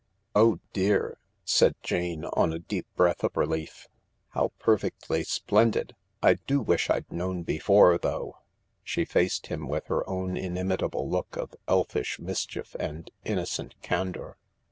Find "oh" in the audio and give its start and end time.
0.35-0.59